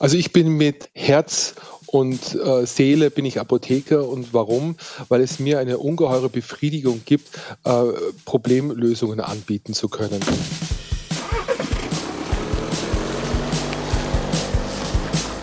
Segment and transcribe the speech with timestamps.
[0.00, 1.54] Also ich bin mit Herz
[1.84, 4.76] und äh, Seele bin ich Apotheker und warum?
[5.08, 7.28] Weil es mir eine ungeheure Befriedigung gibt,
[7.64, 7.82] äh,
[8.24, 10.20] Problemlösungen anbieten zu können.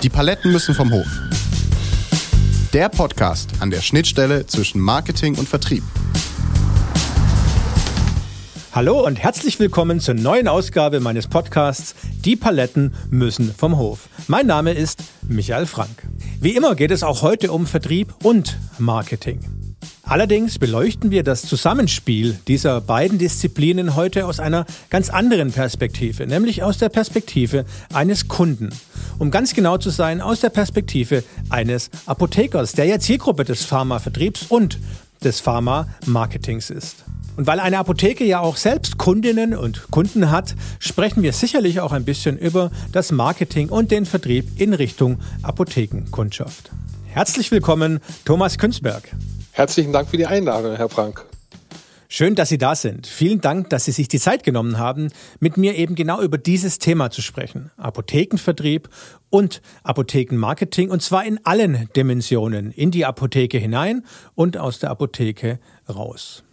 [0.01, 1.08] Die Paletten müssen vom Hof.
[2.74, 5.83] Der Podcast an der Schnittstelle zwischen Marketing und Vertrieb.
[8.78, 14.07] Hallo und herzlich willkommen zur neuen Ausgabe meines Podcasts Die Paletten müssen vom Hof.
[14.27, 16.07] Mein Name ist Michael Frank.
[16.41, 19.40] Wie immer geht es auch heute um Vertrieb und Marketing.
[20.04, 26.62] Allerdings beleuchten wir das Zusammenspiel dieser beiden Disziplinen heute aus einer ganz anderen Perspektive, nämlich
[26.62, 28.70] aus der Perspektive eines Kunden.
[29.18, 34.46] Um ganz genau zu sein, aus der Perspektive eines Apothekers, der ja Zielgruppe des Pharmavertriebs
[34.49, 34.77] und
[35.23, 37.07] des Pharma-Marketings ist.
[37.38, 41.91] Und weil eine Apotheke ja auch selbst Kundinnen und Kunden hat, sprechen wir sicherlich auch
[41.91, 46.72] ein bisschen über das Marketing und den Vertrieb in Richtung Apothekenkundschaft.
[47.05, 49.04] Herzlich willkommen, Thomas Künzberg.
[49.52, 51.26] Herzlichen Dank für die Einladung, Herr Frank.
[52.10, 53.05] Schön, dass Sie da sind.
[53.05, 56.80] Vielen Dank, dass Sie sich die Zeit genommen haben, mit mir eben genau über dieses
[56.80, 57.70] Thema zu sprechen.
[57.77, 58.90] Apothekenvertrieb
[59.30, 65.59] und Apothekenmarketing und zwar in allen Dimensionen, in die Apotheke hinein und aus der Apotheke
[65.88, 66.43] raus.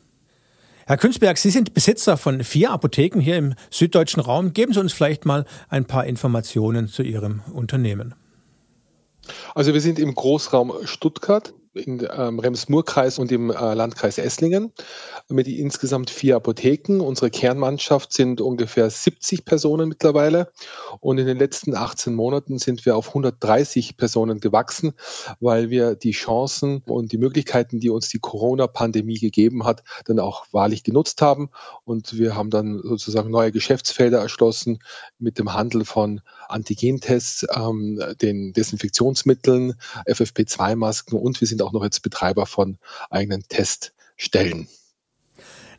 [0.87, 4.53] Herr Künzberg, Sie sind Besitzer von vier Apotheken hier im süddeutschen Raum.
[4.53, 8.15] Geben Sie uns vielleicht mal ein paar Informationen zu Ihrem Unternehmen.
[9.55, 14.73] Also wir sind im Großraum Stuttgart im ähm, Rems-Murr-Kreis und im äh, Landkreis Esslingen
[15.29, 17.01] mit insgesamt vier Apotheken.
[17.01, 20.53] Unsere Kernmannschaft sind ungefähr 70 Personen mittlerweile
[21.01, 24.93] und in den letzten 18 Monaten sind wir auf 130 Personen gewachsen,
[25.41, 30.47] weil wir die Chancen und die Möglichkeiten, die uns die Corona-Pandemie gegeben hat, dann auch
[30.53, 31.51] wahrlich genutzt haben
[31.85, 34.79] und wir haben dann sozusagen neue Geschäftsfelder erschlossen
[35.19, 39.75] mit dem Handel von Antigentests, ähm, den Desinfektionsmitteln,
[40.07, 42.79] FFP2-Masken und wir sind auch noch jetzt Betreiber von
[43.11, 44.69] eigenen Teststellen.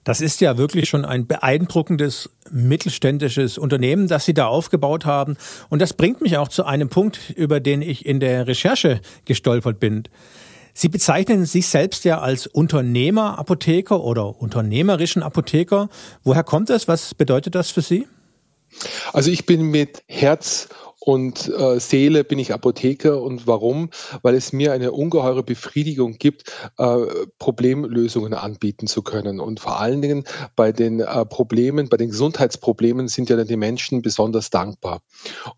[0.03, 5.35] Das ist ja wirklich schon ein beeindruckendes mittelständisches Unternehmen, das Sie da aufgebaut haben.
[5.69, 9.79] Und das bringt mich auch zu einem Punkt, über den ich in der Recherche gestolpert
[9.79, 10.03] bin.
[10.75, 15.89] Sie bezeichnen sich selbst ja als Unternehmerapotheker oder unternehmerischen Apotheker.
[16.23, 16.87] Woher kommt das?
[16.87, 18.07] Was bedeutet das für Sie?
[19.13, 20.67] Also ich bin mit Herz
[21.05, 23.21] und äh, Seele bin ich Apotheker.
[23.21, 23.91] Und warum?
[24.23, 26.97] Weil es mir eine ungeheure Befriedigung gibt, äh,
[27.37, 29.39] Problemlösungen anbieten zu können.
[29.39, 30.23] Und vor allen Dingen
[30.55, 35.01] bei den äh, Problemen, bei den Gesundheitsproblemen sind ja dann die Menschen besonders dankbar.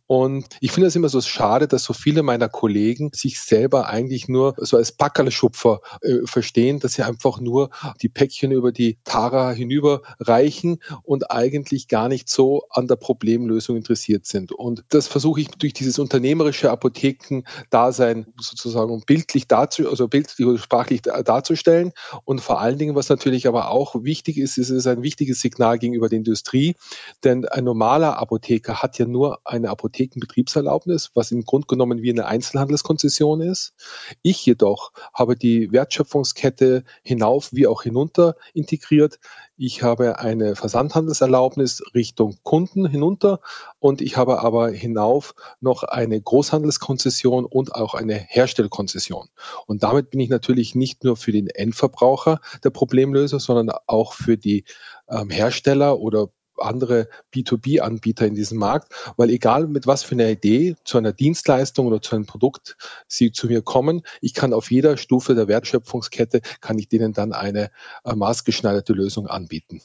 [0.06, 4.28] Und ich finde es immer so schade, dass so viele meiner Kollegen sich selber eigentlich
[4.28, 7.70] nur so als Packerlschupfer äh, verstehen, dass sie einfach nur
[8.02, 14.26] die Päckchen über die Tara hinüberreichen und eigentlich gar nicht so an der Problemlösung interessiert
[14.26, 14.52] sind.
[14.52, 20.58] Und das versuche versuche ich durch dieses unternehmerische Apothekendasein sozusagen bildlich dazu, also bildlich oder
[20.58, 21.94] sprachlich darzustellen.
[22.26, 25.40] Und vor allen Dingen, was natürlich aber auch wichtig ist, ist es ist ein wichtiges
[25.40, 26.76] Signal gegenüber der Industrie,
[27.24, 32.26] denn ein normaler Apotheker hat ja nur eine Apothekenbetriebserlaubnis, was im Grunde genommen wie eine
[32.26, 33.74] Einzelhandelskonzession ist.
[34.22, 39.20] Ich jedoch habe die Wertschöpfungskette hinauf wie auch hinunter integriert.
[39.60, 43.40] Ich habe eine Versandhandelserlaubnis Richtung Kunden hinunter
[43.80, 49.30] und ich habe aber hinauf noch eine Großhandelskonzession und auch eine Herstellkonzession.
[49.66, 54.38] Und damit bin ich natürlich nicht nur für den Endverbraucher der Problemlöser, sondern auch für
[54.38, 54.64] die
[55.10, 56.30] ähm, Hersteller oder
[56.60, 61.88] andere B2B-Anbieter in diesem Markt, weil egal mit was für einer Idee zu einer Dienstleistung
[61.88, 66.42] oder zu einem Produkt sie zu mir kommen, ich kann auf jeder Stufe der Wertschöpfungskette,
[66.62, 67.70] kann ich denen dann eine
[68.04, 69.82] äh, maßgeschneiderte Lösung anbieten.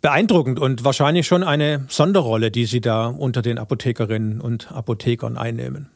[0.00, 5.90] Beeindruckend und wahrscheinlich schon eine Sonderrolle, die Sie da unter den Apothekerinnen und Apothekern einnehmen.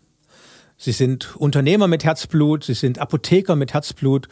[0.77, 4.29] Sie sind Unternehmer mit Herzblut, Sie sind Apotheker mit Herzblut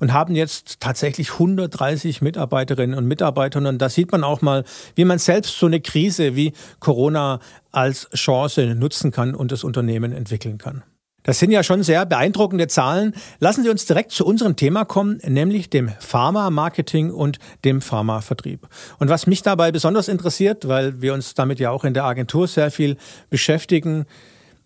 [0.00, 3.58] und haben jetzt tatsächlich 130 Mitarbeiterinnen und Mitarbeiter.
[3.58, 4.64] Und da sieht man auch mal,
[4.94, 7.40] wie man selbst so eine Krise wie Corona
[7.72, 10.82] als Chance nutzen kann und das Unternehmen entwickeln kann.
[11.26, 13.12] Das sind ja schon sehr beeindruckende Zahlen.
[13.40, 18.68] Lassen Sie uns direkt zu unserem Thema kommen, nämlich dem Pharma-Marketing und dem Pharma-Vertrieb.
[19.00, 22.46] Und was mich dabei besonders interessiert, weil wir uns damit ja auch in der Agentur
[22.46, 22.96] sehr viel
[23.28, 24.06] beschäftigen,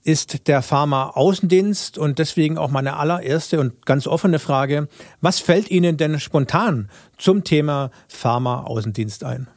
[0.02, 4.88] ist der Pharma-Außendienst und deswegen auch meine allererste und ganz offene Frage.
[5.20, 9.48] Was fällt Ihnen denn spontan zum Thema Pharma-Außendienst ein?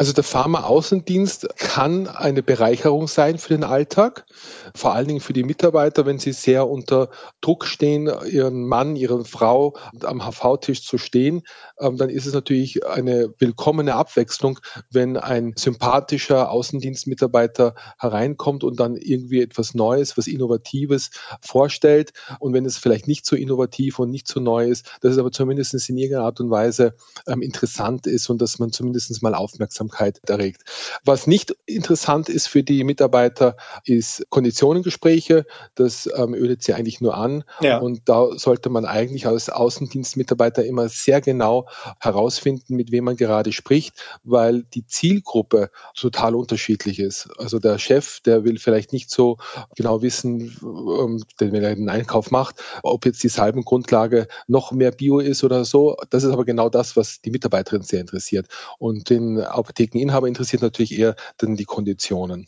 [0.00, 4.24] Also der Pharma-Außendienst kann eine Bereicherung sein für den Alltag,
[4.74, 9.24] vor allen Dingen für die Mitarbeiter, wenn sie sehr unter Druck stehen, ihren Mann, ihre
[9.24, 11.42] Frau am HV-Tisch zu stehen,
[11.78, 14.58] ähm, dann ist es natürlich eine willkommene Abwechslung,
[14.90, 22.12] wenn ein sympathischer Außendienstmitarbeiter hereinkommt und dann irgendwie etwas Neues, was Innovatives vorstellt.
[22.38, 25.32] Und wenn es vielleicht nicht so innovativ und nicht so neu ist, dass es aber
[25.32, 26.94] zumindest in irgendeiner Art und Weise
[27.26, 30.62] ähm, interessant ist und dass man zumindest mal aufmerksam Aufmerksamkeit erregt.
[31.04, 34.26] Was nicht interessant ist für die Mitarbeiter, ist
[34.60, 35.46] Konditionengespräche.
[35.74, 37.44] Das ähm, ödet sie eigentlich nur an.
[37.60, 37.78] Ja.
[37.78, 41.66] Und da sollte man eigentlich als Außendienstmitarbeiter immer sehr genau
[41.98, 47.28] herausfinden, mit wem man gerade spricht, weil die Zielgruppe total unterschiedlich ist.
[47.38, 49.38] Also der Chef, der will vielleicht nicht so
[49.76, 55.20] genau wissen, ähm, wenn er den Einkauf macht, ob jetzt die Salbengrundlage noch mehr Bio
[55.20, 55.96] ist oder so.
[56.10, 58.46] Das ist aber genau das, was die Mitarbeiterin sehr interessiert.
[58.78, 62.46] Und den Apothekeninhaber interessiert natürlich eher dann die Konditionen.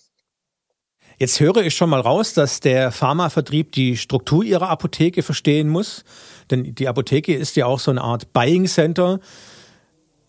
[1.19, 6.05] Jetzt höre ich schon mal raus, dass der Pharmavertrieb die Struktur ihrer Apotheke verstehen muss.
[6.51, 9.21] Denn die Apotheke ist ja auch so eine Art Buying Center.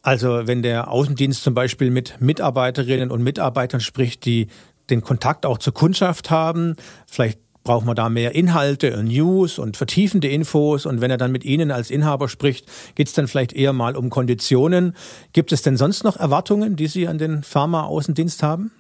[0.02, 4.48] Also wenn der Außendienst zum Beispiel mit Mitarbeiterinnen und Mitarbeitern spricht, die
[4.90, 6.76] den Kontakt auch zur Kundschaft haben,
[7.08, 10.86] vielleicht braucht man da mehr Inhalte, News und vertiefende Infos.
[10.86, 12.66] Und wenn er dann mit Ihnen als Inhaber spricht,
[12.96, 14.96] geht es dann vielleicht eher mal um Konditionen.
[15.32, 18.72] Gibt es denn sonst noch Erwartungen, die Sie an den Pharma-Außendienst haben?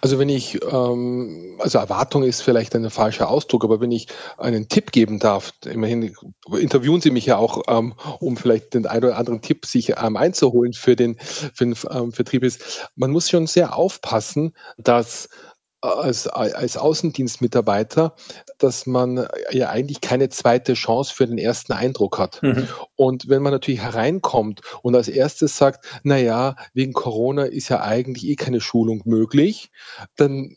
[0.00, 4.06] Also wenn ich, ähm, also Erwartung ist vielleicht ein falscher Ausdruck, aber wenn ich
[4.36, 6.14] einen Tipp geben darf, immerhin
[6.56, 10.16] interviewen Sie mich ja auch, ähm, um vielleicht den einen oder anderen Tipp sich ähm,
[10.16, 15.28] einzuholen für den, für den ähm, Vertrieb ist, man muss schon sehr aufpassen, dass
[15.80, 18.14] als, als Außendienstmitarbeiter,
[18.58, 22.42] dass man ja eigentlich keine zweite Chance für den ersten Eindruck hat.
[22.42, 22.68] Mhm.
[22.96, 27.82] Und wenn man natürlich hereinkommt und als erstes sagt, na ja, wegen Corona ist ja
[27.82, 29.70] eigentlich eh keine Schulung möglich,
[30.16, 30.56] dann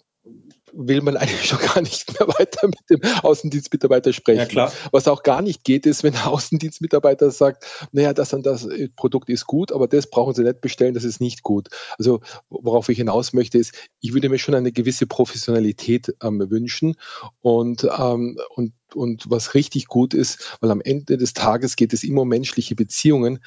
[0.73, 4.39] will man eigentlich schon gar nicht mehr weiter mit dem Außendienstmitarbeiter sprechen.
[4.39, 4.73] Ja, klar.
[4.91, 9.29] Was auch gar nicht geht, ist, wenn der Außendienstmitarbeiter sagt, naja, das und das Produkt
[9.29, 11.69] ist gut, aber das brauchen Sie nicht bestellen, das ist nicht gut.
[11.97, 16.95] Also worauf ich hinaus möchte, ist, ich würde mir schon eine gewisse Professionalität ähm, wünschen
[17.41, 22.03] und, ähm, und und was richtig gut ist, weil am Ende des Tages geht es
[22.03, 23.39] immer um menschliche Beziehungen.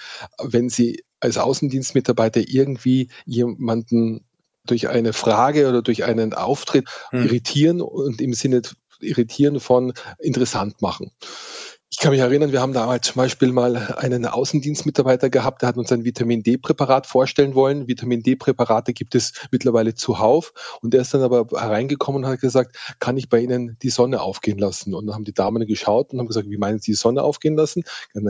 [0.42, 4.24] Wenn Sie als Außendienstmitarbeiter irgendwie jemanden
[4.66, 7.24] durch eine Frage oder durch einen Auftritt hm.
[7.24, 8.62] irritieren und im Sinne
[9.00, 11.10] irritieren von interessant machen.
[11.94, 15.68] Ich kann mich erinnern, wir haben da halt zum Beispiel mal einen Außendienstmitarbeiter gehabt, der
[15.68, 17.86] hat uns ein Vitamin D-Präparat vorstellen wollen.
[17.86, 20.52] Vitamin D-Präparate gibt es mittlerweile zuhauf.
[20.82, 24.22] Und der ist dann aber hereingekommen und hat gesagt, kann ich bei Ihnen die Sonne
[24.22, 24.92] aufgehen lassen?
[24.92, 27.54] Und dann haben die Damen geschaut und haben gesagt, wie meinen Sie die Sonne aufgehen
[27.54, 27.84] lassen?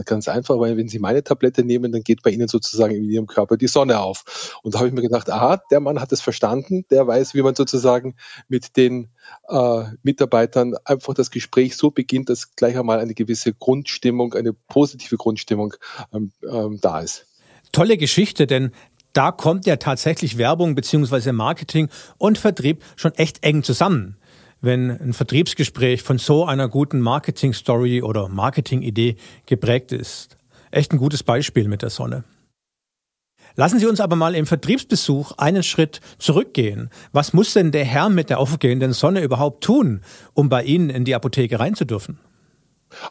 [0.05, 3.25] Ganz einfach, weil wenn Sie meine Tablette nehmen, dann geht bei Ihnen sozusagen in Ihrem
[3.25, 4.59] Körper die Sonne auf.
[4.61, 7.41] Und da habe ich mir gedacht, aha, der Mann hat es verstanden, der weiß, wie
[7.41, 8.15] man sozusagen
[8.47, 9.09] mit den
[9.47, 15.17] äh, Mitarbeitern einfach das Gespräch so beginnt, dass gleich einmal eine gewisse Grundstimmung, eine positive
[15.17, 15.73] Grundstimmung
[16.13, 17.25] ähm, ähm, da ist.
[17.71, 18.71] Tolle Geschichte, denn
[19.13, 24.17] da kommt ja tatsächlich Werbung beziehungsweise Marketing und Vertrieb schon echt eng zusammen.
[24.61, 29.15] Wenn ein Vertriebsgespräch von so einer guten Marketing-Story oder Marketing-Idee
[29.45, 30.37] geprägt ist.
[30.71, 32.23] Echt ein gutes Beispiel mit der Sonne.
[33.55, 36.89] Lassen Sie uns aber mal im Vertriebsbesuch einen Schritt zurückgehen.
[37.13, 40.01] Was muss denn der Herr mit der aufgehenden Sonne überhaupt tun,
[40.33, 42.19] um bei Ihnen in die Apotheke rein zu dürfen?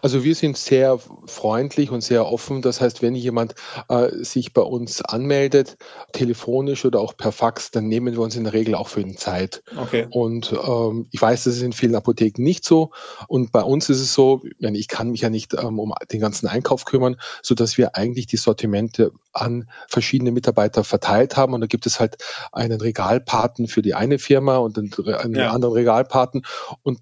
[0.02, 2.62] Also wir sind sehr freundlich und sehr offen.
[2.62, 3.54] Das heißt, wenn jemand
[3.88, 5.76] äh, sich bei uns anmeldet,
[6.12, 9.16] telefonisch oder auch per Fax, dann nehmen wir uns in der Regel auch für ihn
[9.16, 9.62] Zeit.
[9.76, 10.06] Okay.
[10.10, 12.90] Und ähm, ich weiß, das ist in vielen Apotheken nicht so.
[13.28, 16.46] Und bei uns ist es so, ich kann mich ja nicht ähm, um den ganzen
[16.46, 21.52] Einkauf kümmern, so dass wir eigentlich die Sortimente an verschiedene Mitarbeiter verteilt haben.
[21.54, 22.16] Und da gibt es halt
[22.52, 25.50] einen Regalpaten für die eine Firma und einen ja.
[25.50, 26.44] anderen Regalpaten.
[26.82, 27.00] Und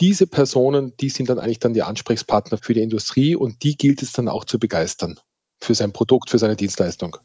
[0.00, 4.02] diese Personen, die sind dann eigentlich dann die Ansprechpartner für die Industrie und die gilt
[4.02, 5.18] es dann auch zu begeistern
[5.60, 7.16] für sein Produkt, für seine Dienstleistung.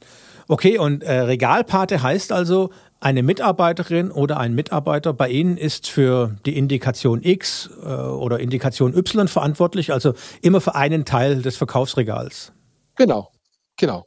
[0.47, 6.37] Okay, und äh, Regalpate heißt also, eine Mitarbeiterin oder ein Mitarbeiter bei Ihnen ist für
[6.45, 12.53] die Indikation X äh, oder Indikation Y verantwortlich, also immer für einen Teil des Verkaufsregals.
[12.95, 13.29] Genau,
[13.77, 14.05] genau.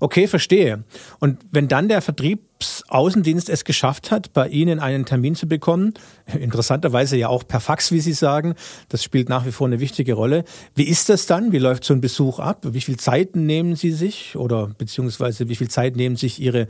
[0.00, 0.84] Okay, verstehe.
[1.18, 5.94] Und wenn dann der Vertriebsaußendienst es geschafft hat, bei Ihnen einen Termin zu bekommen,
[6.38, 8.54] interessanterweise ja auch per Fax, wie Sie sagen,
[8.88, 10.44] das spielt nach wie vor eine wichtige Rolle.
[10.74, 11.52] Wie ist das dann?
[11.52, 12.66] Wie läuft so ein Besuch ab?
[12.70, 16.68] Wie viel Zeit nehmen Sie sich oder beziehungsweise wie viel Zeit nehmen sich Ihre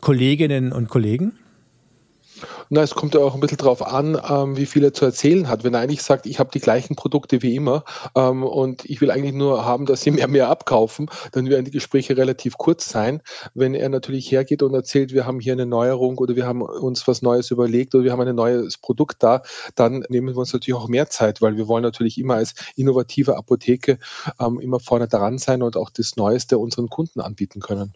[0.00, 1.32] Kolleginnen und Kollegen?
[2.70, 5.48] Na, es kommt ja auch ein bisschen drauf an, ähm, wie viel er zu erzählen
[5.48, 5.64] hat.
[5.64, 7.84] Wenn er eigentlich sagt, ich habe die gleichen Produkte wie immer
[8.14, 11.70] ähm, und ich will eigentlich nur haben, dass sie mehr mehr abkaufen, dann werden die
[11.70, 13.20] Gespräche relativ kurz sein.
[13.54, 17.06] Wenn er natürlich hergeht und erzählt, wir haben hier eine Neuerung oder wir haben uns
[17.06, 19.42] was Neues überlegt oder wir haben ein neues Produkt da,
[19.74, 23.36] dann nehmen wir uns natürlich auch mehr Zeit, weil wir wollen natürlich immer als innovative
[23.36, 23.98] Apotheke
[24.40, 27.94] ähm, immer vorne daran sein und auch das Neueste unseren Kunden anbieten können.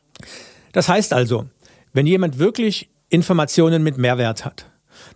[0.72, 1.46] Das heißt also,
[1.92, 4.66] wenn jemand wirklich Informationen mit Mehrwert hat,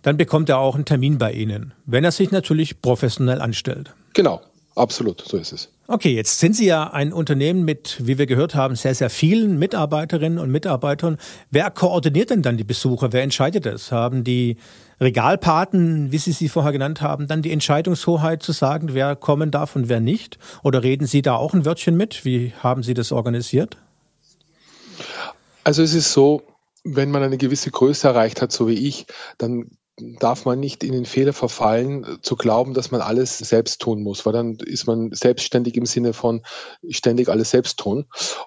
[0.01, 3.93] dann bekommt er auch einen Termin bei Ihnen, wenn er sich natürlich professionell anstellt.
[4.13, 4.41] Genau,
[4.75, 5.69] absolut, so ist es.
[5.87, 9.59] Okay, jetzt sind Sie ja ein Unternehmen mit, wie wir gehört haben, sehr, sehr vielen
[9.59, 11.17] Mitarbeiterinnen und Mitarbeitern.
[11.49, 13.11] Wer koordiniert denn dann die Besucher?
[13.11, 13.91] Wer entscheidet das?
[13.91, 14.55] Haben die
[15.01, 19.75] Regalpaten, wie Sie sie vorher genannt haben, dann die Entscheidungshoheit zu sagen, wer kommen darf
[19.75, 20.39] und wer nicht?
[20.63, 22.23] Oder reden Sie da auch ein Wörtchen mit?
[22.23, 23.75] Wie haben Sie das organisiert?
[25.65, 26.41] Also es ist so,
[26.83, 29.05] wenn man eine gewisse Größe erreicht hat, so wie ich,
[29.37, 29.77] dann
[30.19, 34.25] darf man nicht in den Fehler verfallen, zu glauben, dass man alles selbst tun muss,
[34.25, 36.41] weil dann ist man selbstständig im Sinne von
[36.89, 38.05] ständig alles selbst tun.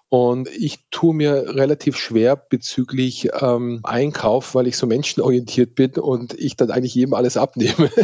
[0.09, 6.35] Und ich tue mir relativ schwer bezüglich ähm, Einkauf, weil ich so menschenorientiert bin und
[6.35, 7.91] ich dann eigentlich jedem alles abnehme.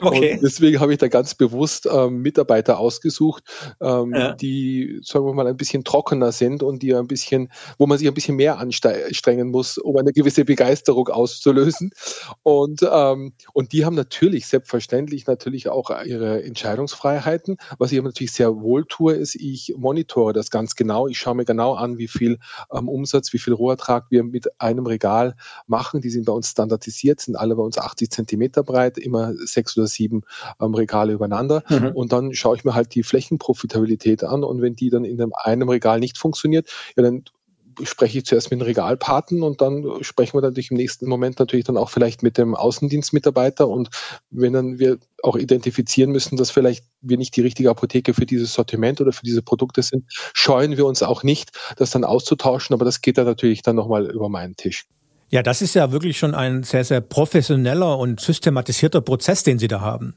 [0.00, 0.34] Okay.
[0.34, 3.44] Und deswegen habe ich da ganz bewusst ähm, Mitarbeiter ausgesucht,
[3.80, 4.32] ähm, ja.
[4.34, 8.08] die, sagen wir mal, ein bisschen trockener sind und die ein bisschen, wo man sich
[8.08, 11.92] ein bisschen mehr anstrengen muss, um eine gewisse Begeisterung auszulösen.
[12.42, 17.56] Und ähm, und die haben natürlich, selbstverständlich, natürlich auch ihre Entscheidungsfreiheiten.
[17.78, 21.08] Was ich aber natürlich sehr wohl tue, ist, ich monitore das ganz genau.
[21.08, 22.38] Ich schaue mir genau an, wie viel
[22.72, 25.34] ähm, Umsatz, wie viel Rohertrag wir mit einem Regal
[25.66, 26.00] machen.
[26.00, 29.88] Die sind bei uns standardisiert, sind alle bei uns 80 Zentimeter breit, immer sechs oder
[29.88, 30.22] sieben
[30.60, 31.64] ähm, Regale übereinander.
[31.68, 31.88] Mhm.
[31.94, 34.44] Und dann schaue ich mir halt die Flächenprofitabilität an.
[34.44, 37.24] Und wenn die dann in einem Regal nicht funktioniert, ja, dann
[37.82, 41.64] spreche ich zuerst mit dem Regalpaten und dann sprechen wir natürlich im nächsten Moment natürlich
[41.64, 43.90] dann auch vielleicht mit dem Außendienstmitarbeiter und
[44.30, 48.54] wenn dann wir auch identifizieren müssen, dass vielleicht wir nicht die richtige Apotheke für dieses
[48.54, 50.04] Sortiment oder für diese Produkte sind,
[50.34, 54.10] scheuen wir uns auch nicht, das dann auszutauschen, aber das geht dann natürlich dann nochmal
[54.10, 54.86] über meinen Tisch.
[55.30, 59.68] Ja, das ist ja wirklich schon ein sehr, sehr professioneller und systematisierter Prozess, den Sie
[59.68, 60.14] da haben.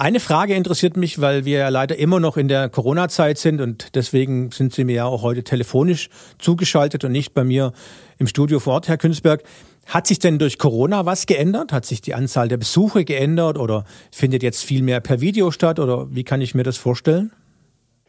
[0.00, 3.94] Eine Frage interessiert mich, weil wir ja leider immer noch in der Corona-Zeit sind und
[3.94, 7.74] deswegen sind Sie mir ja auch heute telefonisch zugeschaltet und nicht bei mir
[8.16, 9.42] im Studio vor Ort, Herr Künzberg.
[9.84, 11.70] Hat sich denn durch Corona was geändert?
[11.70, 15.78] Hat sich die Anzahl der Besuche geändert oder findet jetzt viel mehr per Video statt
[15.78, 17.32] oder wie kann ich mir das vorstellen?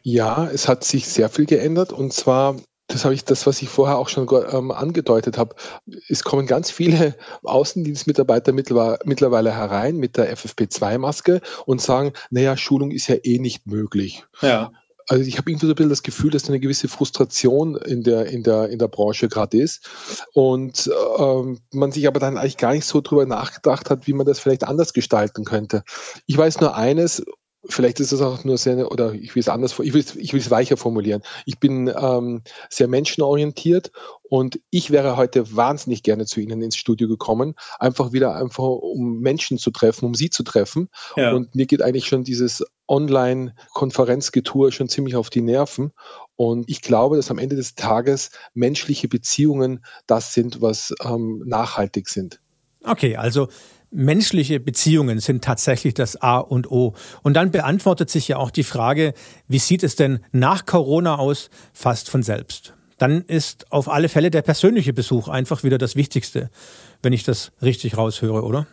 [0.01, 2.55] Ja, es hat sich sehr viel geändert und zwar
[2.91, 5.55] das habe ich, das, was ich vorher auch schon ähm, angedeutet habe.
[6.09, 13.07] Es kommen ganz viele Außendienstmitarbeiter mittlerweile herein mit der FFP2-Maske und sagen, naja, Schulung ist
[13.07, 14.25] ja eh nicht möglich.
[14.41, 14.71] Ja.
[15.07, 18.03] Also ich habe irgendwie so ein bisschen das Gefühl, dass da eine gewisse Frustration in
[18.03, 19.89] der, in der, in der Branche gerade ist
[20.33, 24.25] und ähm, man sich aber dann eigentlich gar nicht so drüber nachgedacht hat, wie man
[24.25, 25.83] das vielleicht anders gestalten könnte.
[26.27, 27.23] Ich weiß nur eines,
[27.69, 30.33] Vielleicht ist es auch nur sehr, oder ich will es anders, ich will es, ich
[30.33, 31.21] will es weicher formulieren.
[31.45, 33.91] Ich bin ähm, sehr menschenorientiert
[34.23, 39.19] und ich wäre heute wahnsinnig gerne zu Ihnen ins Studio gekommen, einfach wieder einfach, um
[39.19, 40.89] Menschen zu treffen, um Sie zu treffen.
[41.15, 41.33] Ja.
[41.33, 45.91] Und mir geht eigentlich schon dieses Online-Konferenzgetour schon ziemlich auf die Nerven.
[46.35, 52.09] Und ich glaube, dass am Ende des Tages menschliche Beziehungen das sind, was ähm, nachhaltig
[52.09, 52.41] sind.
[52.83, 53.47] Okay, also
[53.91, 56.93] menschliche Beziehungen sind tatsächlich das A und O.
[57.23, 59.13] Und dann beantwortet sich ja auch die Frage,
[59.47, 62.73] wie sieht es denn nach Corona aus, fast von selbst.
[62.97, 66.49] Dann ist auf alle Fälle der persönliche Besuch einfach wieder das Wichtigste,
[67.01, 68.67] wenn ich das richtig raushöre, oder?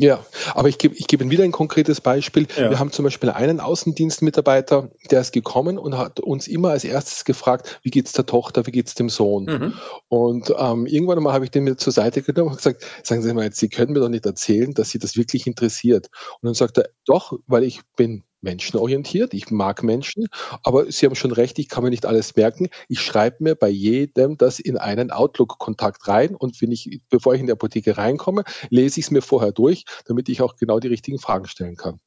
[0.00, 0.24] Ja,
[0.54, 2.46] aber ich gebe ich gebe Ihnen wieder ein konkretes Beispiel.
[2.56, 2.70] Ja.
[2.70, 7.24] Wir haben zum Beispiel einen Außendienstmitarbeiter, der ist gekommen und hat uns immer als erstes
[7.24, 9.46] gefragt, wie geht's der Tochter, wie geht's dem Sohn?
[9.46, 9.74] Mhm.
[10.06, 13.34] Und ähm, irgendwann mal habe ich den mir zur Seite genommen und gesagt, sagen Sie
[13.34, 16.08] mal jetzt, Sie können mir doch nicht erzählen, dass Sie das wirklich interessiert.
[16.40, 20.26] Und dann sagt er, doch, weil ich bin menschenorientiert, ich mag Menschen,
[20.62, 22.68] aber Sie haben schon recht, ich kann mir nicht alles merken.
[22.88, 27.40] Ich schreibe mir bei jedem das in einen Outlook-Kontakt rein und wenn ich, bevor ich
[27.40, 30.88] in die Apotheke reinkomme, lese ich es mir vorher durch, damit ich auch genau die
[30.88, 32.00] richtigen Fragen stellen kann.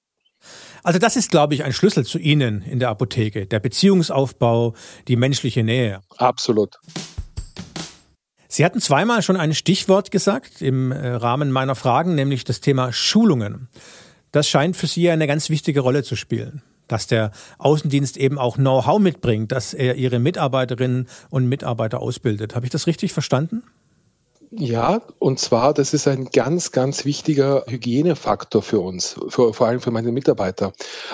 [0.83, 4.73] Also das ist, glaube ich, ein Schlüssel zu Ihnen in der Apotheke, der Beziehungsaufbau,
[5.07, 6.01] die menschliche Nähe.
[6.17, 6.77] Absolut.
[8.47, 12.91] Sie hatten zweimal schon ein Stichwort gesagt im äh, Rahmen meiner Fragen, nämlich das Thema
[12.91, 13.69] Schulungen.
[14.31, 16.61] Das scheint für Sie eine ganz wichtige Rolle zu spielen.
[16.87, 22.55] Dass der Außendienst eben auch Know-how mitbringt, dass er Ihre Mitarbeiterinnen und Mitarbeiter ausbildet.
[22.55, 23.63] Habe ich das richtig verstanden?
[24.53, 29.79] Ja, und zwar, das ist ein ganz, ganz wichtiger Hygienefaktor für uns, für, vor allem
[29.79, 30.73] für meine Mitarbeiter.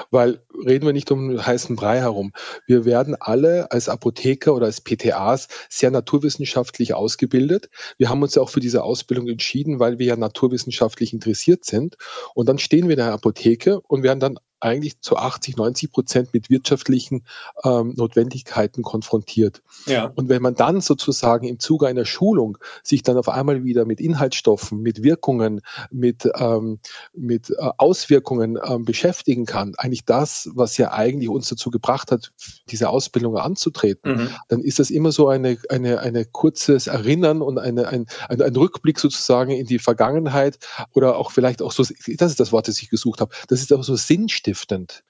[0.09, 2.33] Weil reden wir nicht um heißen Brei herum.
[2.65, 7.69] Wir werden alle als Apotheker oder als PTAs sehr naturwissenschaftlich ausgebildet.
[7.99, 11.95] Wir haben uns ja auch für diese Ausbildung entschieden, weil wir ja naturwissenschaftlich interessiert sind.
[12.33, 16.33] Und dann stehen wir in der Apotheke und werden dann eigentlich zu 80, 90 Prozent
[16.33, 17.23] mit wirtschaftlichen
[17.63, 19.61] ähm, Notwendigkeiten konfrontiert.
[19.85, 20.11] Ja.
[20.15, 24.01] Und wenn man dann sozusagen im Zuge einer Schulung sich dann auf einmal wieder mit
[24.01, 25.61] Inhaltsstoffen, mit Wirkungen,
[25.91, 26.79] mit, ähm,
[27.13, 32.31] mit äh, Auswirkungen ähm, beschäftigen kann, eigentlich das, was ja eigentlich uns dazu gebracht hat,
[32.69, 34.29] diese Ausbildung anzutreten, mhm.
[34.47, 38.55] dann ist das immer so eine, eine, eine kurzes Erinnern und eine, ein, ein, ein
[38.55, 40.57] Rückblick sozusagen in die Vergangenheit
[40.93, 43.71] oder auch vielleicht auch so, das ist das Wort, das ich gesucht habe, das ist
[43.71, 45.03] auch so sinnstiftend sinnstiftend.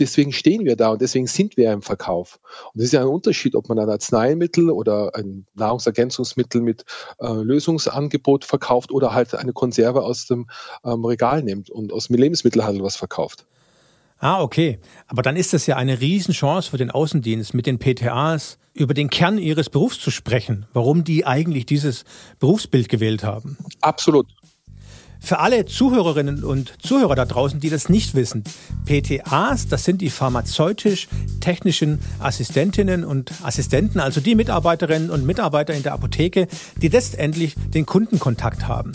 [0.00, 2.40] Deswegen stehen wir da und deswegen sind wir im Verkauf.
[2.72, 6.84] Und es ist ja ein Unterschied, ob man ein Arzneimittel oder ein Nahrungsergänzungsmittel mit
[7.20, 10.48] äh, Lösungsangebot verkauft oder halt eine Konserve aus dem
[10.84, 13.46] ähm, Regal nimmt und aus dem Lebensmittelhandel was verkauft.
[14.18, 14.80] Ah, okay.
[15.06, 19.10] Aber dann ist das ja eine Riesenchance für den Außendienst, mit den PTAs über den
[19.10, 22.04] Kern ihres Berufs zu sprechen, warum die eigentlich dieses
[22.40, 23.56] Berufsbild gewählt haben.
[23.80, 24.26] Absolut.
[25.24, 28.44] Für alle Zuhörerinnen und Zuhörer da draußen, die das nicht wissen,
[28.84, 35.94] PTAs, das sind die pharmazeutisch-technischen Assistentinnen und Assistenten, also die Mitarbeiterinnen und Mitarbeiter in der
[35.94, 36.46] Apotheke,
[36.82, 38.92] die letztendlich den Kundenkontakt haben.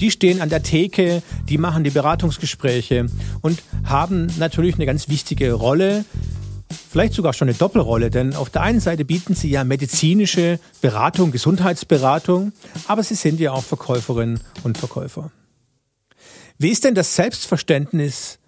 [0.00, 3.06] Die stehen an der Theke, die machen die Beratungsgespräche
[3.40, 6.04] und haben natürlich eine ganz wichtige Rolle
[6.90, 11.30] vielleicht sogar schon eine Doppelrolle, denn auf der einen Seite bieten sie ja medizinische Beratung,
[11.30, 12.52] Gesundheitsberatung,
[12.88, 15.30] aber sie sind ja auch Verkäuferinnen und Verkäufer.
[16.60, 18.40] Wie ist denn das Selbstverständnis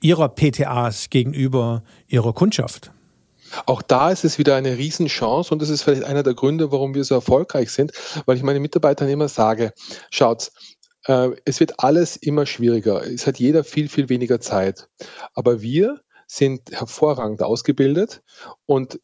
[0.00, 2.92] Ihrer PTAs gegenüber Ihrer Kundschaft?
[3.66, 6.94] Auch da ist es wieder eine Riesenchance und das ist vielleicht einer der Gründe, warum
[6.94, 7.92] wir so erfolgreich sind,
[8.24, 9.74] weil ich meinen Mitarbeitern immer sage,
[10.10, 10.50] schaut,
[11.04, 13.02] äh, es wird alles immer schwieriger.
[13.06, 14.88] Es hat jeder viel, viel weniger Zeit.
[15.34, 18.22] Aber wir sind hervorragend ausgebildet
[18.64, 18.98] und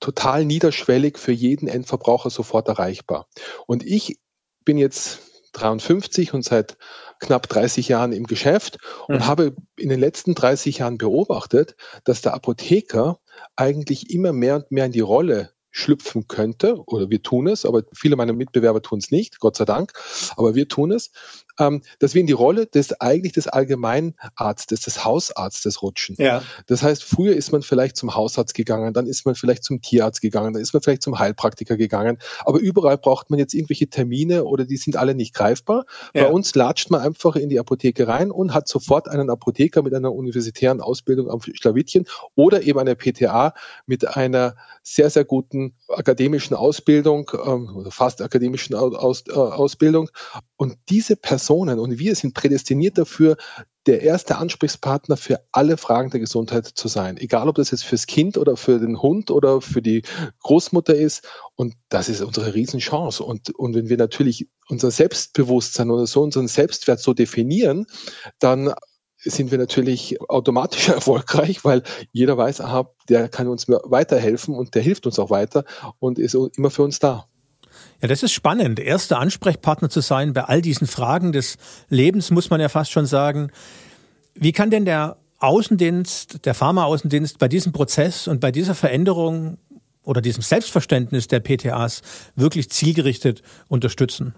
[0.00, 3.26] total niederschwellig für jeden Endverbraucher sofort erreichbar.
[3.66, 4.18] Und ich
[4.64, 5.20] bin jetzt
[5.52, 6.78] 53 und seit
[7.20, 9.26] knapp 30 Jahren im Geschäft und mhm.
[9.26, 13.18] habe in den letzten 30 Jahren beobachtet, dass der Apotheker
[13.56, 17.82] eigentlich immer mehr und mehr in die Rolle schlüpfen könnte, oder wir tun es, aber
[17.94, 19.92] viele meiner Mitbewerber tun es nicht, Gott sei Dank,
[20.36, 21.12] aber wir tun es,
[21.60, 26.16] ähm, dass wir in die Rolle des eigentlich des Allgemeinarztes, des Hausarztes rutschen.
[26.18, 26.42] Ja.
[26.66, 30.20] Das heißt, früher ist man vielleicht zum Hausarzt gegangen, dann ist man vielleicht zum Tierarzt
[30.20, 34.44] gegangen, dann ist man vielleicht zum Heilpraktiker gegangen, aber überall braucht man jetzt irgendwelche Termine
[34.44, 35.84] oder die sind alle nicht greifbar.
[36.14, 36.24] Ja.
[36.24, 39.94] Bei uns latscht man einfach in die Apotheke rein und hat sofort einen Apotheker mit
[39.94, 43.54] einer universitären Ausbildung am Schlawittchen oder eben eine PTA
[43.86, 44.56] mit einer
[44.92, 50.10] sehr, sehr guten akademischen Ausbildung, ähm, fast akademischen Aus, äh, Ausbildung.
[50.56, 53.36] Und diese Personen und wir sind prädestiniert dafür,
[53.86, 57.16] der erste Ansprechpartner für alle Fragen der Gesundheit zu sein.
[57.16, 60.02] Egal, ob das jetzt fürs Kind oder für den Hund oder für die
[60.40, 61.26] Großmutter ist.
[61.54, 63.22] Und das ist unsere Riesenchance.
[63.22, 67.86] Und, und wenn wir natürlich unser Selbstbewusstsein oder so unseren Selbstwert so definieren,
[68.38, 68.74] dann
[69.22, 74.82] sind wir natürlich automatisch erfolgreich, weil jeder weiß, aha, der kann uns weiterhelfen und der
[74.82, 75.64] hilft uns auch weiter
[75.98, 77.26] und ist immer für uns da.
[78.00, 81.56] Ja, das ist spannend, erster Ansprechpartner zu sein bei all diesen Fragen des
[81.88, 83.50] Lebens, muss man ja fast schon sagen.
[84.34, 89.58] Wie kann denn der Außendienst, der Pharmaaußendienst bei diesem Prozess und bei dieser Veränderung
[90.02, 92.02] oder diesem Selbstverständnis der PTAs
[92.36, 94.34] wirklich zielgerichtet unterstützen?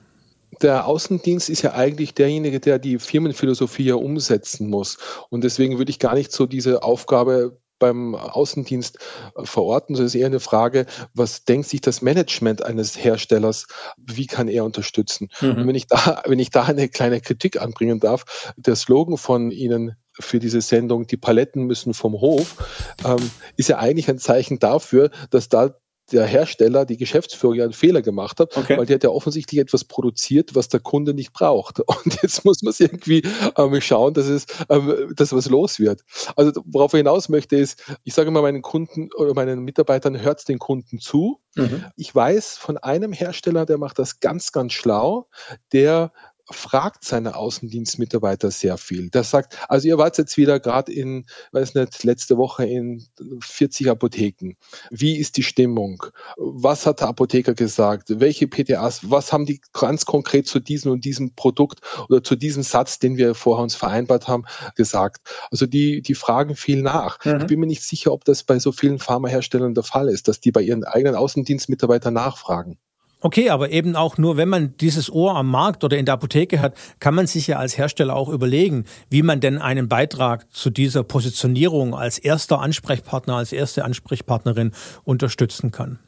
[0.63, 4.99] Der Außendienst ist ja eigentlich derjenige, der die Firmenphilosophie ja umsetzen muss.
[5.31, 8.99] Und deswegen würde ich gar nicht so diese Aufgabe beim Außendienst
[9.35, 9.97] äh, verorten.
[9.97, 14.65] Das ist eher eine Frage, was denkt sich das Management eines Herstellers, wie kann er
[14.65, 15.31] unterstützen?
[15.41, 15.51] Mhm.
[15.51, 19.51] Und wenn ich da, wenn ich da eine kleine Kritik anbringen darf, der Slogan von
[19.51, 22.57] Ihnen für diese Sendung, die Paletten müssen vom Hof,
[23.05, 25.75] ähm, ist ja eigentlich ein Zeichen dafür, dass da
[26.13, 28.77] der Hersteller, die Geschäftsführung ja einen Fehler gemacht hat, okay.
[28.77, 31.81] weil die hat ja offensichtlich etwas produziert, was der Kunde nicht braucht.
[32.05, 33.23] Und jetzt muss man irgendwie
[33.57, 36.03] ähm, schauen, dass es, ähm, dass was los wird.
[36.37, 40.47] Also worauf ich hinaus möchte ist, ich sage mal meinen Kunden oder meinen Mitarbeitern, hört
[40.49, 41.41] den Kunden zu.
[41.55, 41.85] Mhm.
[41.97, 45.29] Ich weiß von einem Hersteller, der macht das ganz, ganz schlau,
[45.73, 46.13] der
[46.53, 49.11] fragt seine Außendienstmitarbeiter sehr viel.
[49.11, 53.05] Der sagt, also ihr wart jetzt wieder gerade in, weiß nicht, letzte Woche in
[53.41, 54.55] 40 Apotheken.
[54.91, 56.05] Wie ist die Stimmung?
[56.37, 58.09] Was hat der Apotheker gesagt?
[58.21, 59.11] Welche PTAs?
[59.11, 63.17] Was haben die ganz konkret zu diesem und diesem Produkt oder zu diesem Satz, den
[63.17, 64.45] wir vorher uns vereinbart haben,
[64.77, 65.29] gesagt?
[65.51, 67.25] Also die, die fragen viel nach.
[67.25, 67.41] Mhm.
[67.41, 70.41] Ich bin mir nicht sicher, ob das bei so vielen Pharmaherstellern der Fall ist, dass
[70.41, 72.79] die bei ihren eigenen Außendienstmitarbeitern nachfragen.
[73.25, 76.61] Okay, aber eben auch nur, wenn man dieses Ohr am Markt oder in der Apotheke
[76.61, 80.71] hat, kann man sich ja als Hersteller auch überlegen, wie man denn einen Beitrag zu
[80.71, 84.73] dieser Positionierung als erster Ansprechpartner, als erste Ansprechpartnerin
[85.05, 86.01] unterstützen kann.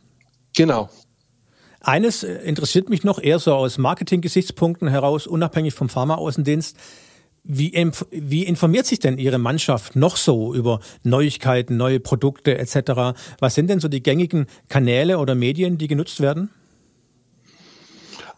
[0.57, 0.91] Genau.
[1.81, 6.77] Eines äh, interessiert mich noch eher so aus Marketing-Gesichtspunkten heraus, unabhängig vom Pharmaaußendienst.
[7.45, 7.73] Wie,
[8.11, 13.17] wie informiert sich denn Ihre Mannschaft noch so über Neuigkeiten, neue Produkte etc.?
[13.39, 16.51] Was sind denn so die gängigen Kanäle oder Medien, die genutzt werden?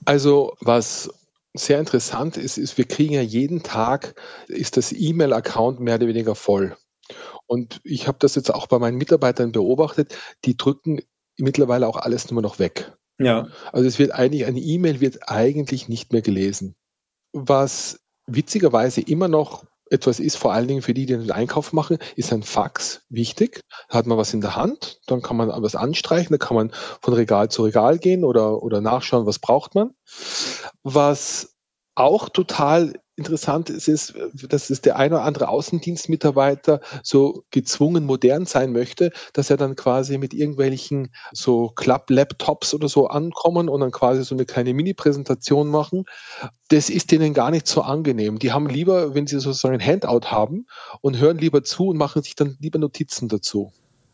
[0.06, 1.10] Also was
[1.54, 4.14] sehr interessant ist, ist, wir kriegen ja jeden Tag,
[4.48, 6.76] ist das E-Mail-Account mehr oder weniger voll.
[7.46, 11.00] Und ich habe das jetzt auch bei meinen Mitarbeitern beobachtet, die drücken
[11.38, 12.92] mittlerweile auch alles nur noch weg.
[13.18, 13.48] Ja.
[13.72, 16.74] Also es wird eigentlich, eine E-Mail wird eigentlich nicht mehr gelesen.
[17.32, 21.98] Was witzigerweise immer noch etwas ist, vor allen Dingen für die, die den Einkauf machen,
[22.16, 23.60] ist ein Fax wichtig.
[23.88, 26.72] Da hat man was in der Hand, dann kann man was anstreichen, da kann man
[27.00, 29.90] von Regal zu Regal gehen oder, oder nachschauen, was braucht man.
[30.82, 31.55] Was
[31.96, 34.14] auch total interessant ist, ist,
[34.48, 39.74] dass es der ein oder andere Außendienstmitarbeiter so gezwungen modern sein möchte, dass er dann
[39.74, 45.68] quasi mit irgendwelchen so Club-Laptops oder so ankommen und dann quasi so eine kleine Mini-Präsentation
[45.68, 46.04] machen.
[46.68, 48.38] Das ist denen gar nicht so angenehm.
[48.38, 50.66] Die haben lieber, wenn sie sozusagen ein Handout haben
[51.00, 53.72] und hören lieber zu und machen sich dann lieber Notizen dazu.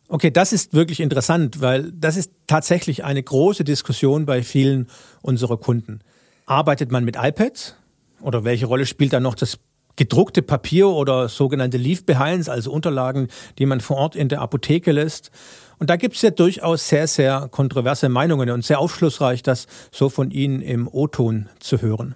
[0.08, 4.88] Okay, das ist wirklich interessant, weil das ist tatsächlich eine große Diskussion bei vielen
[5.22, 6.02] unserer Kunden.
[6.46, 7.76] Arbeitet man mit iPads?
[8.20, 9.58] Oder welche Rolle spielt da noch das
[9.96, 13.28] gedruckte Papier oder sogenannte Leave Behinds, also Unterlagen,
[13.58, 15.30] die man vor Ort in der Apotheke lässt?
[15.78, 20.08] Und da gibt es ja durchaus sehr, sehr kontroverse Meinungen und sehr aufschlussreich, das so
[20.08, 22.14] von Ihnen im O-Ton zu hören.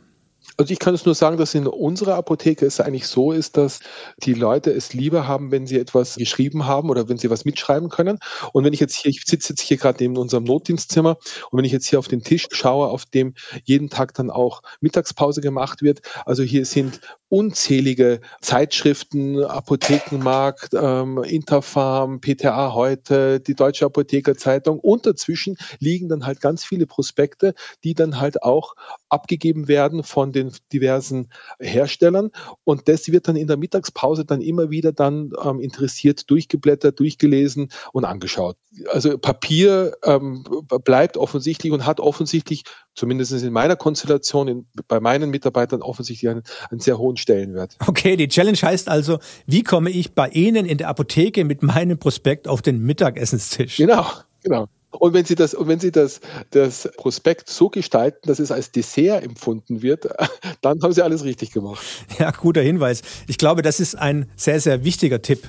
[0.58, 3.80] Also ich kann es nur sagen, dass in unserer Apotheke es eigentlich so ist, dass
[4.18, 7.90] die Leute es lieber haben, wenn sie etwas geschrieben haben oder wenn sie was mitschreiben
[7.90, 8.18] können.
[8.52, 11.18] Und wenn ich jetzt hier, ich sitze jetzt hier gerade neben unserem Notdienstzimmer
[11.50, 14.62] und wenn ich jetzt hier auf den Tisch schaue, auf dem jeden Tag dann auch
[14.80, 23.86] Mittagspause gemacht wird, also hier sind unzählige Zeitschriften, Apothekenmarkt, ähm, Interfarm, PTA heute, die Deutsche
[23.86, 28.74] Apothekerzeitung und dazwischen liegen dann halt ganz viele Prospekte, die dann halt auch
[29.08, 32.30] abgegeben werden von den diversen Herstellern
[32.64, 37.70] und das wird dann in der Mittagspause dann immer wieder dann ähm, interessiert durchgeblättert, durchgelesen
[37.92, 38.56] und angeschaut.
[38.92, 40.44] Also Papier ähm,
[40.84, 46.42] bleibt offensichtlich und hat offensichtlich zumindest in meiner Konstellation, in, bei meinen Mitarbeitern offensichtlich einen,
[46.70, 47.76] einen sehr hohen Stellenwert.
[47.86, 51.98] Okay, die Challenge heißt also, wie komme ich bei Ihnen in der Apotheke mit meinem
[51.98, 53.76] Prospekt auf den Mittagessenstisch?
[53.76, 54.06] Genau,
[54.42, 54.68] genau.
[54.90, 58.72] Und wenn Sie das, und wenn Sie das, das Prospekt so gestalten, dass es als
[58.72, 60.08] Dessert empfunden wird,
[60.62, 61.84] dann haben Sie alles richtig gemacht.
[62.18, 63.02] Ja, guter Hinweis.
[63.26, 65.48] Ich glaube, das ist ein sehr, sehr wichtiger Tipp.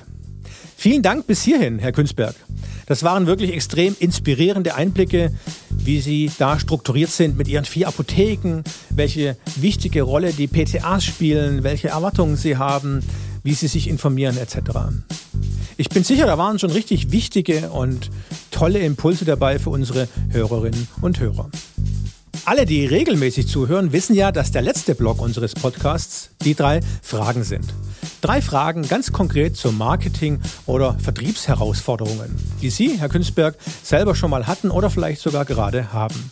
[0.80, 2.36] Vielen Dank bis hierhin, Herr Künzberg.
[2.86, 5.32] Das waren wirklich extrem inspirierende Einblicke,
[5.70, 11.64] wie Sie da strukturiert sind mit Ihren vier Apotheken, welche wichtige Rolle die PTAs spielen,
[11.64, 13.00] welche Erwartungen Sie haben,
[13.42, 14.70] wie Sie sich informieren etc.
[15.78, 18.10] Ich bin sicher, da waren schon richtig wichtige und
[18.52, 21.50] tolle Impulse dabei für unsere Hörerinnen und Hörer.
[22.48, 27.44] Alle, die regelmäßig zuhören, wissen ja, dass der letzte Block unseres Podcasts die drei Fragen
[27.44, 27.74] sind.
[28.22, 34.46] Drei Fragen ganz konkret zu Marketing oder Vertriebsherausforderungen, die Sie, Herr Künzberg, selber schon mal
[34.46, 36.30] hatten oder vielleicht sogar gerade haben.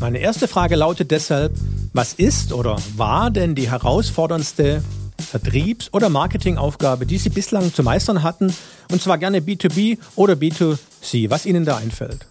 [0.00, 1.52] Meine erste Frage lautet deshalb,
[1.92, 4.82] was ist oder war denn die herausforderndste
[5.18, 8.50] Vertriebs- oder Marketingaufgabe, die Sie bislang zu meistern hatten?
[8.90, 12.24] Und zwar gerne B2B oder B2C, was Ihnen da einfällt.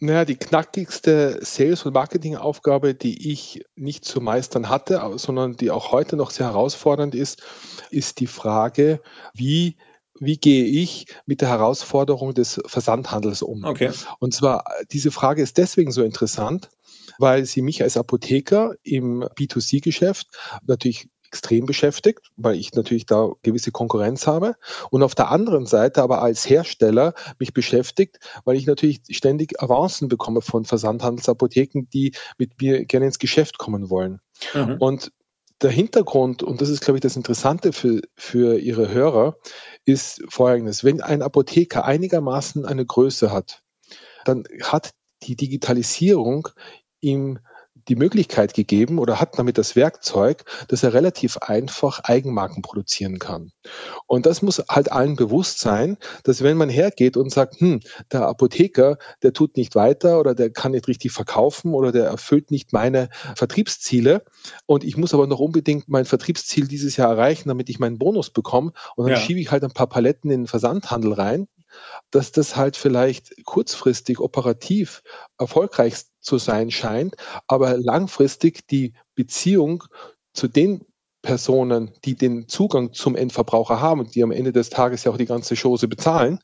[0.00, 5.92] Naja, die knackigste Sales- und Marketingaufgabe, die ich nicht zu meistern hatte, sondern die auch
[5.92, 7.42] heute noch sehr herausfordernd ist,
[7.90, 9.00] ist die Frage,
[9.34, 9.76] wie
[10.18, 13.64] wie gehe ich mit der Herausforderung des Versandhandels um?
[13.64, 13.90] Okay.
[14.18, 16.70] Und zwar, diese Frage ist deswegen so interessant,
[17.18, 20.28] weil sie mich als Apotheker im B2C-Geschäft
[20.66, 24.54] natürlich extrem beschäftigt, weil ich natürlich da gewisse Konkurrenz habe.
[24.90, 30.08] Und auf der anderen Seite aber als Hersteller mich beschäftigt, weil ich natürlich ständig Avancen
[30.08, 34.20] bekomme von Versandhandelsapotheken, die mit mir gerne ins Geschäft kommen wollen.
[34.54, 34.76] Mhm.
[34.78, 35.12] Und
[35.62, 39.36] der Hintergrund, und das ist, glaube ich, das Interessante für, für Ihre Hörer,
[39.84, 40.84] ist folgendes.
[40.84, 43.62] Wenn ein Apotheker einigermaßen eine Größe hat,
[44.24, 44.90] dann hat
[45.22, 46.48] die Digitalisierung
[47.00, 47.38] ihm
[47.88, 53.52] die Möglichkeit gegeben oder hat damit das Werkzeug, dass er relativ einfach Eigenmarken produzieren kann.
[54.06, 57.80] Und das muss halt allen bewusst sein, dass wenn man hergeht und sagt, hm,
[58.12, 62.50] der Apotheker, der tut nicht weiter oder der kann nicht richtig verkaufen oder der erfüllt
[62.50, 64.24] nicht meine Vertriebsziele
[64.66, 68.30] und ich muss aber noch unbedingt mein Vertriebsziel dieses Jahr erreichen, damit ich meinen Bonus
[68.30, 69.20] bekomme und dann ja.
[69.20, 71.48] schiebe ich halt ein paar Paletten in den Versandhandel rein,
[72.10, 75.02] dass das halt vielleicht kurzfristig operativ
[75.38, 77.16] erfolgreich zu sein scheint,
[77.46, 79.84] aber langfristig die Beziehung
[80.32, 80.84] zu den
[81.22, 85.26] Personen, die den Zugang zum Endverbraucher haben, die am Ende des Tages ja auch die
[85.26, 86.38] ganze Chose bezahlen,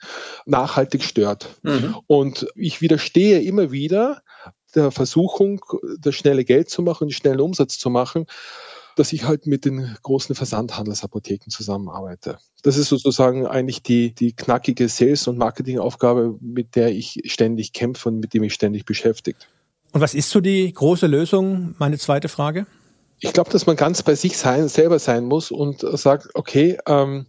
[0.44, 1.60] nachhaltig stört.
[1.62, 1.96] Mhm.
[2.08, 4.22] Und ich widerstehe immer wieder
[4.74, 5.64] der Versuchung,
[6.00, 8.26] das schnelle Geld zu machen, den schnellen Umsatz zu machen,
[8.96, 12.38] dass ich halt mit den großen Versandhandelsapotheken zusammenarbeite.
[12.62, 18.08] Das ist sozusagen eigentlich die, die knackige Sales- und Marketingaufgabe, mit der ich ständig kämpfe
[18.08, 19.48] und mit dem ich ständig beschäftigt.
[19.92, 21.74] Und was ist so die große Lösung?
[21.78, 22.66] Meine zweite Frage.
[23.20, 27.26] Ich glaube, dass man ganz bei sich sein, selber sein muss und sagt, okay, ähm,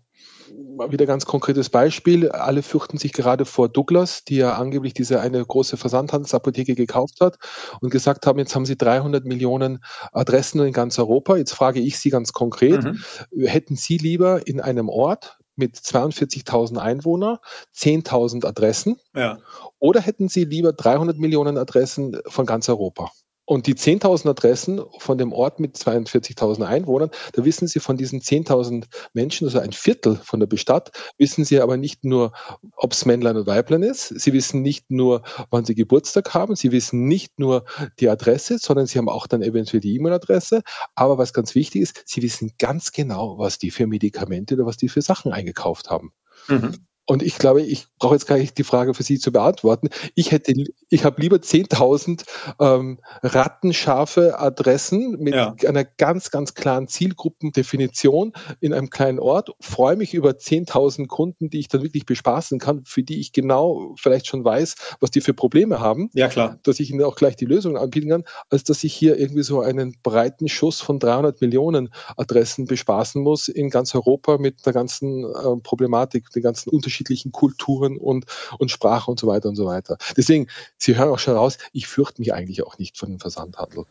[0.90, 2.30] wieder ganz konkretes Beispiel.
[2.30, 7.38] Alle fürchten sich gerade vor Douglas, die ja angeblich diese eine große Versandhandelsapotheke gekauft hat
[7.82, 11.36] und gesagt haben, jetzt haben sie 300 Millionen Adressen in ganz Europa.
[11.36, 13.04] Jetzt frage ich Sie ganz konkret, mhm.
[13.46, 17.38] hätten Sie lieber in einem Ort mit 42.000 Einwohnern
[17.76, 19.38] 10.000 Adressen ja.
[19.80, 23.12] oder hätten Sie lieber 300 Millionen Adressen von ganz Europa?
[23.46, 28.22] Und die 10.000 Adressen von dem Ort mit 42.000 Einwohnern, da wissen Sie von diesen
[28.22, 32.32] 10.000 Menschen, also ein Viertel von der Bestadt, wissen Sie aber nicht nur,
[32.78, 34.08] ob es Männlein oder Weiblein ist.
[34.08, 36.56] Sie wissen nicht nur, wann Sie Geburtstag haben.
[36.56, 37.66] Sie wissen nicht nur
[38.00, 40.62] die Adresse, sondern Sie haben auch dann eventuell die E-Mail-Adresse.
[40.96, 44.78] Aber was ganz wichtig ist, Sie wissen ganz genau, was die für Medikamente oder was
[44.78, 46.14] die für Sachen eingekauft haben.
[46.48, 46.86] Mhm.
[47.06, 49.90] Und ich glaube, ich brauche jetzt gar nicht die Frage für Sie zu beantworten.
[50.16, 50.54] Ich hätte,
[50.90, 52.24] ich habe lieber 10.000
[52.62, 55.54] ähm, rattenscharfe Adressen mit ja.
[55.68, 59.50] einer ganz, ganz klaren Zielgruppendefinition in einem kleinen Ort.
[59.60, 63.96] Freue mich über 10.000 Kunden, die ich dann wirklich bespaßen kann, für die ich genau
[63.98, 66.10] vielleicht schon weiß, was die für Probleme haben.
[66.14, 66.58] Ja, klar.
[66.64, 69.60] Dass ich ihnen auch gleich die Lösung anbieten kann, als dass ich hier irgendwie so
[69.60, 75.26] einen breiten Schuss von 300 Millionen Adressen bespaßen muss in ganz Europa mit der ganzen
[75.26, 78.26] äh, Problematik, den ganzen Unterschieden unterschiedlichen Kulturen und,
[78.60, 79.98] und Sprache und so weiter und so weiter.
[80.16, 83.86] Deswegen, Sie hören auch schon raus, ich fürchte mich eigentlich auch nicht von dem Versandhandel.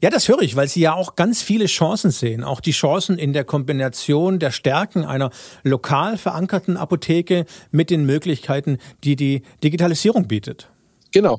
[0.00, 2.44] Ja, das höre ich, weil Sie ja auch ganz viele Chancen sehen.
[2.44, 5.30] Auch die Chancen in der Kombination der Stärken einer
[5.64, 10.70] lokal verankerten Apotheke mit den Möglichkeiten, die die Digitalisierung bietet.
[11.10, 11.38] Genau.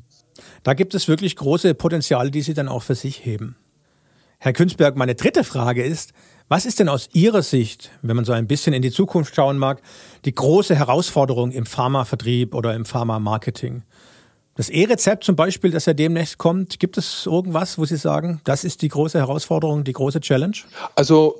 [0.62, 3.56] Da gibt es wirklich große Potenziale, die Sie dann auch für sich heben.
[4.42, 6.14] Herr Künzberg, meine dritte Frage ist,
[6.48, 9.58] was ist denn aus Ihrer Sicht, wenn man so ein bisschen in die Zukunft schauen
[9.58, 9.82] mag,
[10.24, 13.82] die große Herausforderung im Pharmavertrieb oder im Pharma-Marketing?
[14.54, 18.64] Das E-Rezept zum Beispiel, das ja demnächst kommt, gibt es irgendwas, wo Sie sagen, das
[18.64, 20.56] ist die große Herausforderung, die große Challenge?
[20.94, 21.38] Also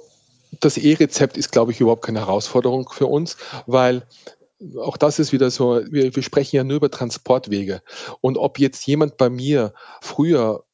[0.61, 4.03] das E-Rezept ist, glaube ich, überhaupt keine Herausforderung für uns, weil
[4.79, 7.81] auch das ist wieder so, wir, wir sprechen ja nur über Transportwege.
[8.21, 10.65] Und ob jetzt jemand bei mir früher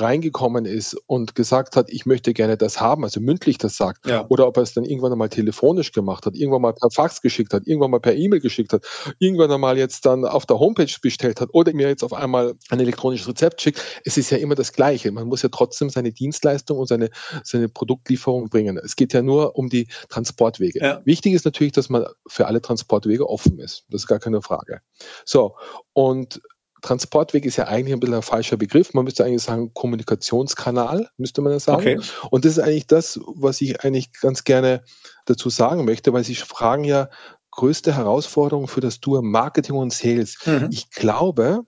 [0.00, 4.26] reingekommen ist und gesagt hat, ich möchte gerne das haben, also mündlich das sagt, ja.
[4.28, 7.52] oder ob er es dann irgendwann einmal telefonisch gemacht hat, irgendwann mal per Fax geschickt
[7.52, 8.84] hat, irgendwann mal per E-Mail geschickt hat,
[9.18, 12.80] irgendwann einmal jetzt dann auf der Homepage bestellt hat oder mir jetzt auf einmal ein
[12.80, 13.82] elektronisches Rezept schickt.
[14.04, 15.10] Es ist ja immer das Gleiche.
[15.12, 17.10] Man muss ja trotzdem seine Dienstleistung und seine,
[17.42, 18.78] seine Produktlieferung bringen.
[18.78, 20.80] Es geht ja nur um die Transportwege.
[20.80, 21.02] Ja.
[21.04, 23.84] Wichtig ist natürlich, dass man für alle Transportwege offen ist.
[23.90, 24.80] Das ist gar keine Frage.
[25.24, 25.56] So.
[25.92, 26.40] Und
[26.86, 28.94] Transportweg ist ja eigentlich ein bisschen ein falscher Begriff.
[28.94, 31.80] Man müsste eigentlich sagen Kommunikationskanal, müsste man das sagen.
[31.80, 32.00] Okay.
[32.30, 34.84] Und das ist eigentlich das, was ich eigentlich ganz gerne
[35.24, 37.08] dazu sagen möchte, weil Sie fragen ja,
[37.50, 40.38] größte Herausforderung für das Tour Marketing und Sales.
[40.46, 40.68] Mhm.
[40.70, 41.64] Ich glaube,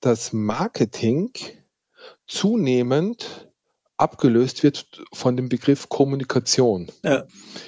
[0.00, 1.32] dass Marketing
[2.28, 3.50] zunehmend
[3.96, 6.92] abgelöst wird von dem Begriff Kommunikation.
[7.02, 7.24] Ja.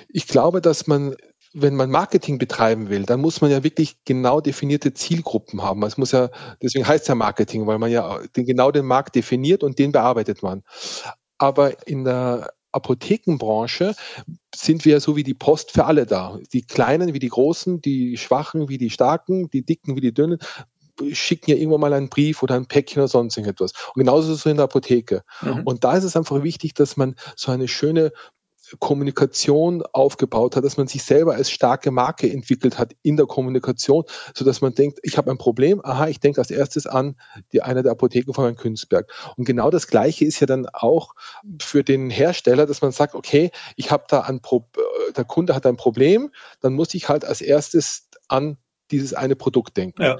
[0.08, 1.16] Ich glaube, dass man
[1.52, 5.82] wenn man Marketing betreiben will, dann muss man ja wirklich genau definierte Zielgruppen haben.
[5.82, 6.30] Es muss ja,
[6.62, 9.92] deswegen heißt es ja Marketing, weil man ja den, genau den Markt definiert und den
[9.92, 10.62] bearbeitet man.
[11.38, 13.94] Aber in der Apothekenbranche
[14.54, 16.38] sind wir so wie die Post für alle da.
[16.52, 20.38] Die Kleinen wie die Großen, die Schwachen wie die Starken, die Dicken wie die Dünnen
[21.12, 23.72] schicken ja irgendwann mal einen Brief oder ein Päckchen oder sonst irgendetwas.
[23.94, 25.22] Und genauso ist es so in der Apotheke.
[25.40, 25.62] Mhm.
[25.64, 28.12] Und da ist es einfach wichtig, dass man so eine schöne
[28.78, 34.04] Kommunikation aufgebaut hat, dass man sich selber als starke Marke entwickelt hat in der Kommunikation,
[34.34, 37.16] so dass man denkt, ich habe ein Problem, aha, ich denke als erstes an
[37.52, 39.10] die eine der Apotheken von Herrn Künzberg.
[39.36, 41.14] Und genau das Gleiche ist ja dann auch
[41.60, 44.66] für den Hersteller, dass man sagt, okay, ich habe da ein Pro
[45.16, 46.30] der Kunde hat ein Problem,
[46.60, 48.58] dann muss ich halt als erstes an
[48.90, 50.02] dieses eine Produkt denken.
[50.02, 50.18] Ja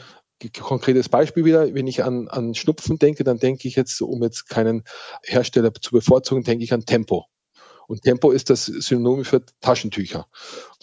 [0.49, 4.49] konkretes Beispiel wieder, wenn ich an, an Schnupfen denke, dann denke ich jetzt, um jetzt
[4.49, 4.85] keinen
[5.23, 7.27] Hersteller zu bevorzugen, denke ich an Tempo.
[7.91, 10.29] Und Tempo ist das Synonym für Taschentücher.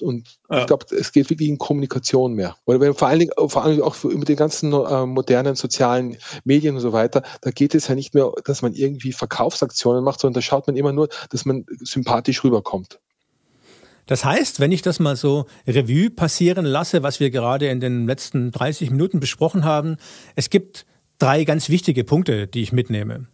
[0.02, 0.60] Und ja.
[0.60, 2.58] ich glaube, es geht wirklich in Kommunikation mehr.
[2.66, 6.18] Oder wenn vor allen Dingen, vor allen Dingen auch über die ganzen äh, modernen sozialen
[6.44, 10.20] Medien und so weiter, da geht es ja nicht mehr, dass man irgendwie Verkaufsaktionen macht,
[10.20, 13.00] sondern da schaut man immer nur, dass man sympathisch rüberkommt.
[14.06, 18.06] Das heißt, wenn ich das mal so Revue passieren lasse, was wir gerade in den
[18.06, 19.96] letzten 30 Minuten besprochen haben,
[20.36, 20.86] es gibt
[21.20, 23.28] drei ganz wichtige Punkte, die ich mitnehme.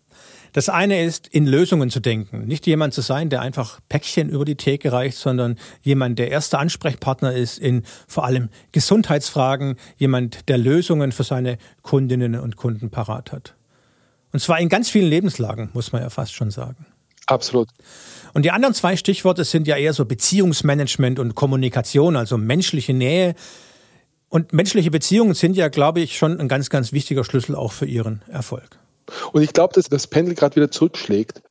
[0.54, 2.46] Das eine ist, in Lösungen zu denken.
[2.46, 6.60] Nicht jemand zu sein, der einfach Päckchen über die Theke reicht, sondern jemand, der erster
[6.60, 13.32] Ansprechpartner ist in vor allem Gesundheitsfragen, jemand, der Lösungen für seine Kundinnen und Kunden parat
[13.32, 13.56] hat.
[14.32, 16.86] Und zwar in ganz vielen Lebenslagen, muss man ja fast schon sagen.
[17.26, 17.70] Absolut.
[18.34, 23.34] Und die anderen zwei Stichworte sind ja eher so Beziehungsmanagement und Kommunikation, also menschliche Nähe.
[24.30, 27.86] Und menschliche Beziehungen sind ja, glaube ich, schon ein ganz, ganz wichtiger Schlüssel auch für
[27.86, 28.80] Ihren Erfolg.
[29.32, 31.42] Und ich glaube, dass das Pendel gerade wieder zurückschlägt.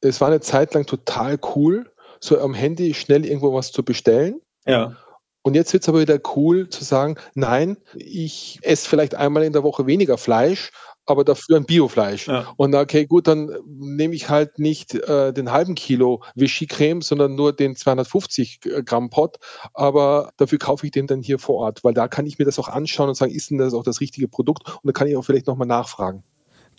[0.00, 4.40] Es war eine Zeit lang total cool, so am Handy schnell irgendwo was zu bestellen.
[4.66, 4.96] Ja.
[5.42, 9.52] Und jetzt wird es aber wieder cool zu sagen, nein, ich esse vielleicht einmal in
[9.52, 10.70] der Woche weniger Fleisch,
[11.04, 12.28] aber dafür ein Biofleisch.
[12.28, 12.52] Ja.
[12.56, 17.52] Und okay, gut, dann nehme ich halt nicht äh, den halben Kilo Vichy-Creme, sondern nur
[17.52, 19.38] den 250 Gramm Pot,
[19.74, 22.60] aber dafür kaufe ich den dann hier vor Ort, weil da kann ich mir das
[22.60, 24.68] auch anschauen und sagen, ist denn das auch das richtige Produkt?
[24.68, 26.22] Und dann kann ich auch vielleicht nochmal nachfragen.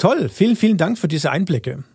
[0.03, 1.85] Toll, vielen, vielen Dank für diese Einblicke.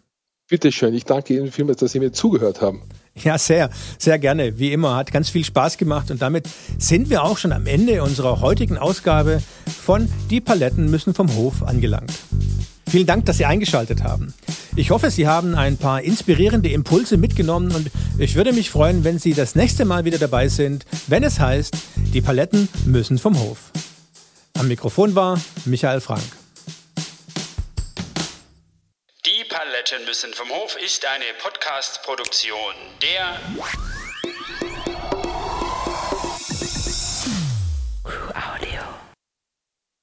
[0.48, 2.80] Bitte schön, ich danke Ihnen vielmals, dass Sie mir zugehört haben.
[3.14, 3.68] Ja, sehr,
[3.98, 4.58] sehr gerne.
[4.58, 8.02] Wie immer, hat ganz viel Spaß gemacht und damit sind wir auch schon am Ende
[8.02, 12.10] unserer heutigen Ausgabe von Die Paletten müssen vom Hof angelangt.
[12.88, 14.32] Vielen Dank, dass Sie eingeschaltet haben.
[14.74, 19.18] Ich hoffe, Sie haben ein paar inspirierende Impulse mitgenommen und ich würde mich freuen, wenn
[19.18, 21.76] Sie das nächste Mal wieder dabei sind, wenn es heißt,
[22.14, 23.70] die Paletten müssen vom Hof.
[24.58, 26.24] Am Mikrofon war Michael Frank.
[29.90, 33.40] Menschen müssen vom Hof ist eine Podcast-Produktion der